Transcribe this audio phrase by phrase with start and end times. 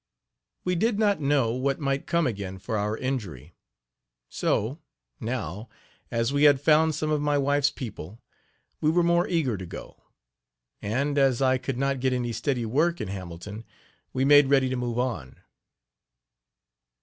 [0.63, 3.53] We did not know what might come again for our injury.
[4.29, 4.79] So,
[5.19, 5.69] now,
[6.09, 8.19] as we had found some of my wife's people,
[8.81, 10.01] we were more eager to go;
[10.81, 13.63] and, as I could not get any steady work in Hamilton,
[14.11, 15.39] we made ready to move on.